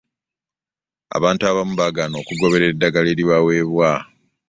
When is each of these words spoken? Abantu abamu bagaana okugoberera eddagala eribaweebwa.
Abantu 1.17 1.43
abamu 1.45 1.73
bagaana 1.81 2.15
okugoberera 2.21 2.71
eddagala 2.73 3.07
eribaweebwa. 3.13 3.91